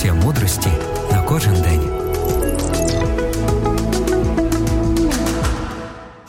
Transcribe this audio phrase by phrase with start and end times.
[0.00, 0.68] Порція мудрості
[1.12, 1.80] на кожен день.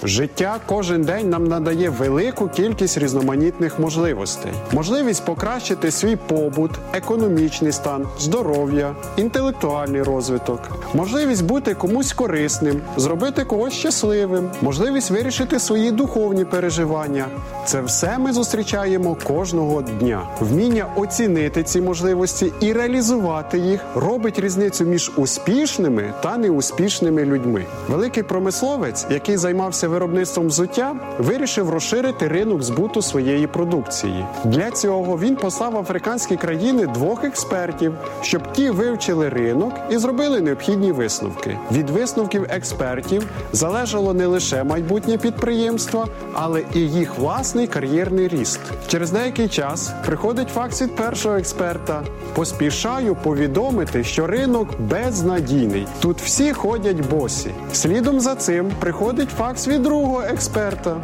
[0.04, 8.08] Життя кожен день нам надає велику кількість різноманітних можливостей: можливість покращити свій побут, економічний стан,
[8.20, 17.26] здоров'я, інтелектуальний розвиток, можливість бути комусь корисним, зробити когось щасливим, можливість вирішити свої духовні переживання.
[17.66, 20.22] Це все ми зустрічаємо кожного дня.
[20.40, 27.66] Вміння оцінити ці можливості і реалізувати їх робить різницю між успішними та неуспішними людьми.
[27.90, 34.26] Великий промисловець, який займався виробництвом взуття, вирішив розширити ринок збуту своєї продукції.
[34.46, 40.81] Для цього він послав африканські країни двох експертів, щоб ті вивчили ринок і зробили необхідні
[40.90, 41.58] висновки.
[41.72, 48.60] Від висновків експертів залежало не лише майбутнє підприємства, але і їх власний кар'єрний ріст.
[48.88, 52.04] Через деякий час приходить факт від першого експерта.
[52.34, 55.88] Поспішаю повідомити, що ринок безнадійний.
[56.00, 57.52] Тут всі ходять босі.
[57.74, 61.02] Слідом за цим приходить факс від другого експерта.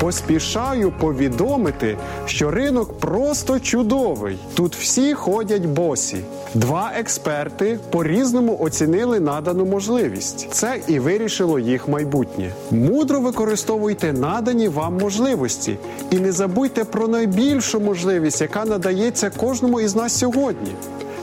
[0.00, 4.38] Поспішаю повідомити, що ринок просто чудовий.
[4.54, 6.16] Тут всі ходять босі.
[6.54, 10.48] Два експерти по-різному оцінили надану можливість.
[10.50, 12.52] Це і вирішило їх майбутнє.
[12.70, 15.78] Мудро використовуйте надані вам можливості
[16.10, 20.70] і не забудьте про найбільшу можливість, яка надається кожному із нас сьогодні.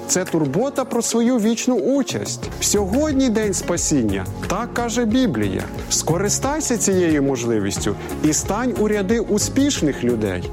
[0.08, 2.50] Це турбота про свою вічну участь.
[2.61, 5.63] Сьогодні день спасіння, так каже Біблія.
[5.89, 10.44] Скористайся цією можливістю і стань у ряди успішних людей.